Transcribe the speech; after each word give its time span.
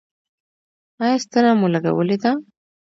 ایا 1.03 1.15
ستنه 1.23 1.51
مو 1.59 1.67
لګولې 1.73 2.17
ده؟ 2.23 2.31